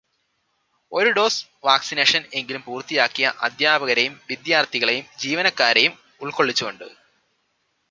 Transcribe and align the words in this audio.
ഒരു 0.91 1.09
ഡോസ് 1.09 1.37
വാക്സിനേഷന് 1.63 2.29
എങ്കിലും 2.33 2.61
പൂര്ത്തിയാക്കിയ 2.61 3.33
അധ്യാപകരെയും 3.41 4.15
വിദ്യാര്ഥികളേയും 4.29 5.07
ജീവനക്കാരേയും 5.19 5.95
ഉള്ക്കൊള്ളിച്ചു 6.21 6.65
കൊണ്ട് 6.65 6.87